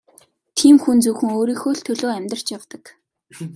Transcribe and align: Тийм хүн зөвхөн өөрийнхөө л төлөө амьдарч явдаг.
Тийм 0.57 0.75
хүн 0.83 0.97
зөвхөн 1.03 1.31
өөрийнхөө 1.37 1.73
л 1.75 1.83
төлөө 1.85 2.11
амьдарч 2.17 2.47
явдаг. 2.57 2.83